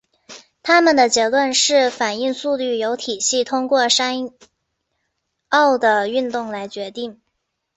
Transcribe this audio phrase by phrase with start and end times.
[0.63, 4.31] 他们的结论是反应速率由体系通过山
[5.51, 7.21] 坳的运动来决定。